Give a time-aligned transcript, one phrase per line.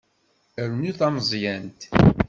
[0.69, 1.81] Rnu tameẓyant.